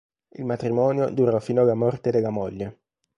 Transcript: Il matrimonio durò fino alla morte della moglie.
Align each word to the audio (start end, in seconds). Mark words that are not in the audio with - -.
Il 0.29 0.45
matrimonio 0.45 1.11
durò 1.11 1.39
fino 1.39 1.61
alla 1.61 1.75
morte 1.75 2.09
della 2.09 2.31
moglie. 2.31 2.79